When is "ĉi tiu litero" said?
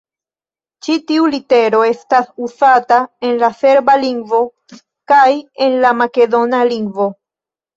0.85-1.81